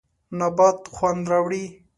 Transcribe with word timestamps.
نبات 0.39 0.79
خوند 0.95 1.21
راوړي. 1.31 1.63